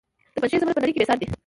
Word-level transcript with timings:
د 0.33 0.37
پنجشیر 0.41 0.59
زمرد 0.61 0.75
په 0.77 0.81
نړۍ 0.83 0.91
کې 0.93 0.99
بې 1.01 1.07
ساري 1.09 1.19
دي 1.21 1.27